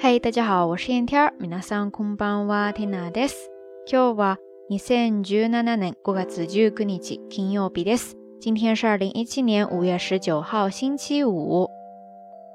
[0.00, 1.32] 嗨，大家好，我是燕天儿。
[1.40, 3.50] 皆さんこんばんは、ティナです。
[3.86, 8.16] 今日は二千十七年五月十九日金曜日です。
[8.40, 11.68] 今天是二零一七年五月十九号，星期五。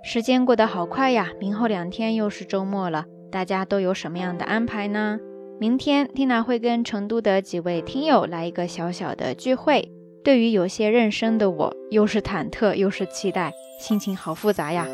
[0.04, 3.06] 时间过得好快呀，明后两天又是周末了。
[3.32, 5.20] 大家都有什么样的安排呢？
[5.60, 9.92] 明天，Tina 会跟成都的几位听友来一个小小的聚会。
[10.24, 14.88] 对于有些认生的我，又是忐忑又是期待，心情好复杂呀。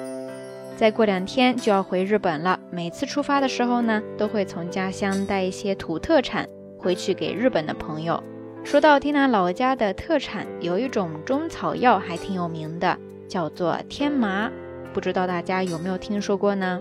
[0.82, 6.44] 再过两天就要回日本了，每次出发的时候呢，都会从家乡带一些土特产
[6.76, 8.20] 回去给日本的朋友。
[8.64, 12.98] 说到 Tina 老家的特产，有一种中草药还挺有名的，
[13.28, 14.50] 叫做天麻，
[14.92, 16.80] 不知道大家有没有听说过呢？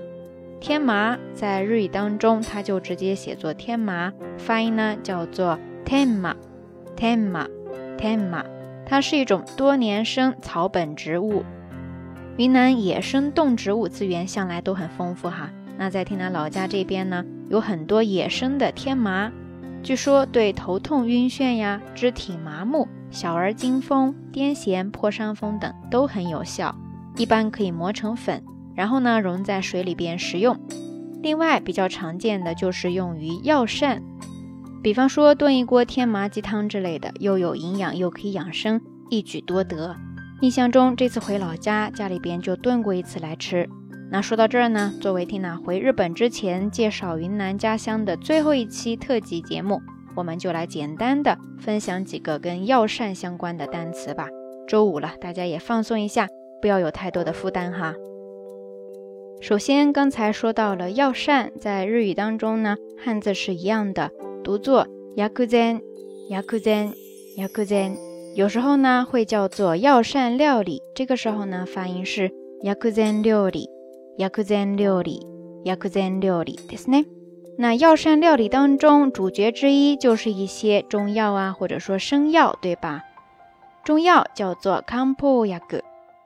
[0.60, 8.46] 天麻在日语当中，它就直接写作天麻，发音呢叫做 tenma，tenma，tenma。
[8.84, 11.44] 它是一种多年生草本植物。
[12.38, 15.50] 云南野生动植物资源向来都很丰富哈。
[15.78, 19.32] 那在天南老家这边呢，有很多野生的天麻，
[19.84, 26.76] 据说对头痛晕眩呀、肢体麻木、小儿惊风、癫痫、破伤风等都很有效。
[27.18, 28.44] 一般可以磨成粉。
[28.74, 30.58] 然后呢，溶在水里边食用。
[31.22, 34.02] 另外比较常见的就是用于药膳，
[34.82, 39.98] 比方说炖一锅天麻鸡汤之类的，又有营养又可以养生，一举多得。
[40.42, 43.70] 印象中这次回老家，家里边就炖过一次来吃。
[44.10, 49.80] 那说到这儿呢，作为缇娜回日本之前介绍云南家乡的最后一期特辑节目，
[50.16, 54.30] 我们就来简单的分享几个跟药膳相关的单词吧。
[54.68, 56.28] 周五了，大家也放松一下，
[56.60, 57.94] 不要有太多的负担哈。
[59.42, 64.10] 首先，刚才说到了药膳，在日语当中呢，汉字是一样的，
[64.44, 68.11] 读作 yakuzen，yakuzen，yakuzen。
[68.35, 72.31] 有时候呢会叫做药膳料理，这个时候呢发音是
[72.63, 73.69] yakuzen 料理，
[74.19, 75.21] yakuzen 料理，
[75.65, 77.07] yakuzen 料理，ですね。
[77.59, 83.03] 那药膳料理当中，主角之一就是一些中药啊，或者说生药，对吧？
[83.85, 85.81] 中药叫做漢方薬，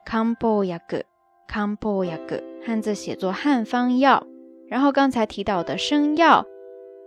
[0.05, 1.05] 漢方薬，
[1.49, 2.43] 漢方薬。
[2.67, 4.27] 汉字写作汉方药，
[4.69, 6.45] 然后刚才提到的生药，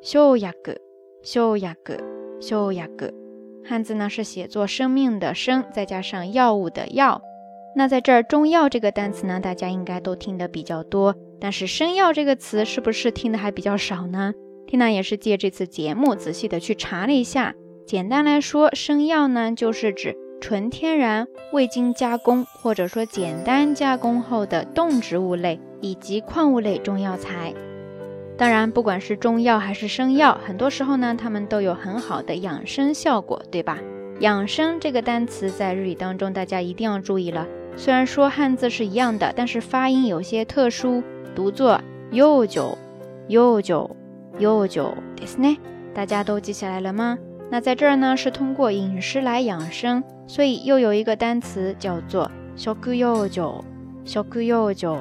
[0.02, 0.76] 修雅格，
[1.22, 1.96] 修雅格，
[2.40, 3.12] 修雅格，
[3.65, 7.21] 汉字呢是写作生命的生，再加上药物的药。
[7.77, 14.33] 那在这儿中药这个单词呢，大家应该都听得比较多，但是生药这个词是不是听得还比较少呢？
[14.67, 17.55] 缇娜也是借这次节目仔细的去查了一下，
[17.87, 20.17] 简单来说，生药呢就是指。
[20.41, 27.53] 纯天然、未经加工或者说简单加工后的动植物类以及矿物类中药材。
[28.39, 33.79] 当然，不管是中药还是生药，很多时候呢，它们都有很好的养生效果，对吧？
[34.21, 37.47] 养生这个单词在日语当中，大家一定要注意了。
[37.77, 41.03] 虽然说汉字是一样的，但是发音有些特殊，
[41.35, 41.81] 读作
[42.13, 42.79] 悠久、
[43.27, 43.91] 悠久、
[44.39, 45.59] 悠久，对是呢？
[45.93, 47.19] 大家都记下来了吗？
[47.51, 50.05] 那在这儿呢，是通过饮食来养生。
[50.29, 53.65] 所以又有一个单词叫做“食用酒”，
[54.05, 54.99] 食用酒，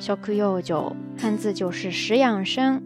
[0.00, 2.82] 食用酒，汉字就是食养生。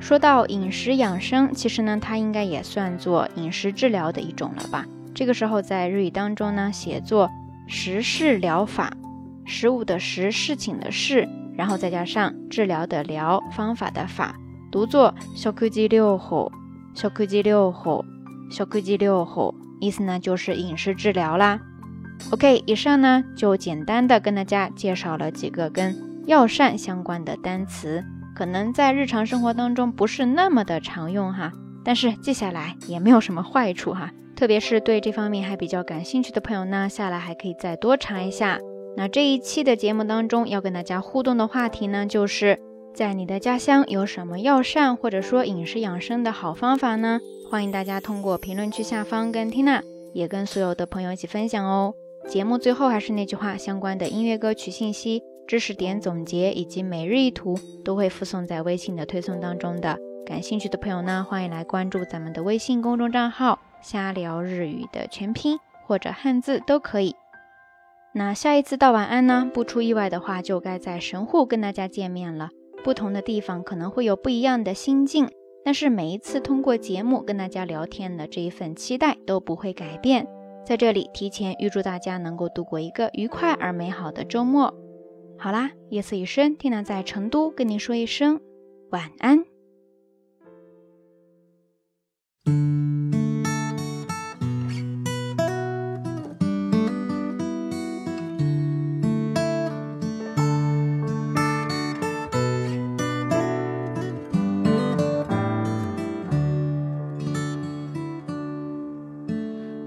[0.00, 4.84] 说到饮食养生，其实呢，它应该也算作饮食治疗的一种了吧？
[5.14, 7.30] 这个时候在日语当中呢，写作
[7.68, 8.92] “食事疗法”，
[9.46, 14.34] 食物的食，事情的事，然后再加上治疗的疗，方法的法，
[14.72, 16.50] 读作“食事療法”，
[16.94, 18.04] 食事療法，
[18.50, 19.54] 食事療法。
[19.80, 21.60] 意思呢就是饮食治疗啦。
[22.30, 25.94] OK，以上呢就简单的跟大家介绍了几个跟
[26.26, 28.02] 药膳相关的单词，
[28.34, 31.52] 可能在日常生活当中不是那么的常用哈，
[31.84, 34.10] 但是记下来也没有什么坏处哈。
[34.34, 38.58] 特别是对这方面还比较感兴趣的朋友呢，下来还可以再多查一下。
[38.96, 42.58] 那这一期的节目当中要跟大家互动的话题呢，就是
[42.94, 47.20] 在你的家乡有什么药膳或者说饮食养生的好方法呢？
[47.50, 49.82] 欢迎大家通过评论区下方跟缇娜，
[50.12, 51.94] 也跟所有的朋友一起分享哦。
[52.26, 59.98] 节目最后还是那句话，相关的音乐歌曲信息、知识点总结以及每日一图都会附送在微信的推送当中的。
[60.26, 67.14] 感兴趣的朋友呢，欢迎来关注咱们的微信公众账号“瞎聊日语”的全拼或者汉字都可以。
[68.14, 72.48] 那下一次道晚安呢，不出意外的话，就该在神户跟大家见面了。
[72.82, 75.28] 不同的地方可能会有不一样的心境。
[75.64, 80.26] 但是每一次通过节目跟大家聊天的这一份期待都不会改变，
[80.64, 84.74] 在这里提前预祝大家能够度过一个愉快而美好的周末。
[85.36, 88.40] 好啦，夜色已深，听他在成都跟您说一声
[88.90, 89.44] 晚安。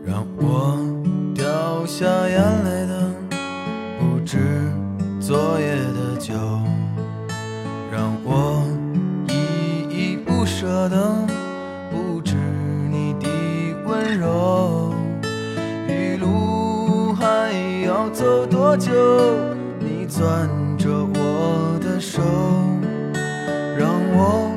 [0.06, 0.78] 让我
[1.36, 3.12] 掉下眼泪的，
[4.00, 4.67] 不知。
[5.28, 6.34] 昨夜的酒
[7.92, 8.66] 让我
[9.28, 11.28] 依依不舍的
[11.92, 12.38] 不知
[12.90, 13.28] 你的
[13.86, 14.94] 温柔，
[15.90, 17.52] 一路还
[17.86, 18.90] 要走多久，
[19.82, 20.48] 你攥
[20.78, 22.22] 着我的手。
[23.78, 24.57] 让我。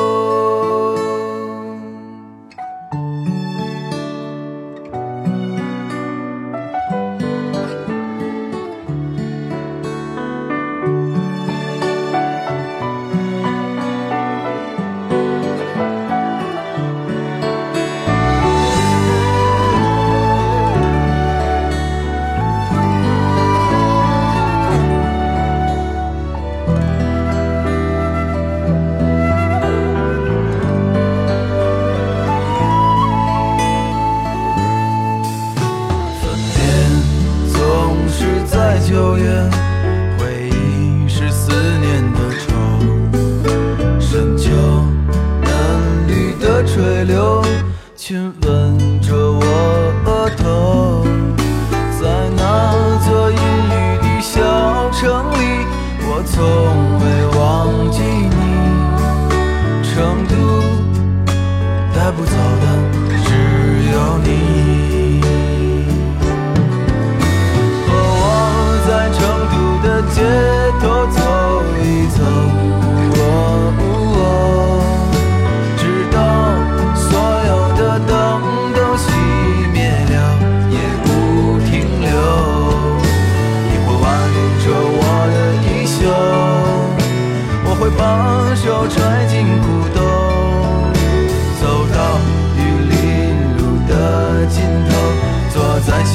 [38.91, 39.49] 九月，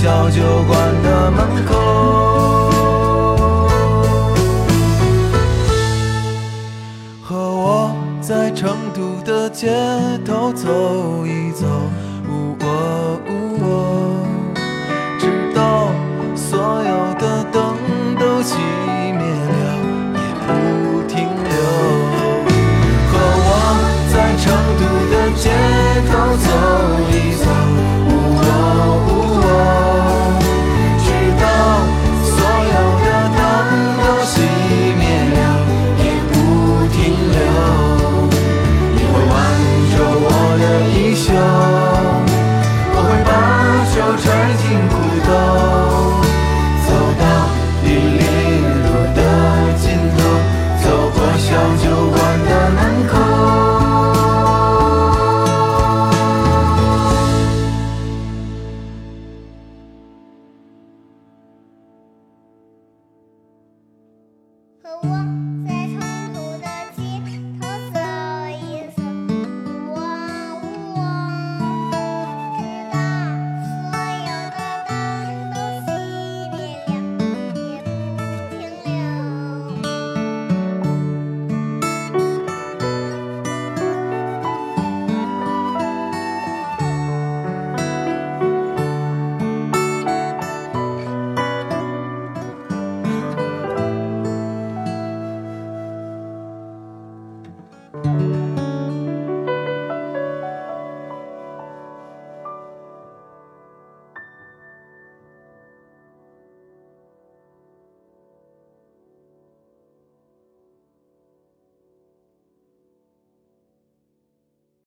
[0.02, 1.74] 小酒馆的门口，
[7.22, 7.90] 和我
[8.20, 9.72] 在成都的街
[10.24, 11.45] 头走一，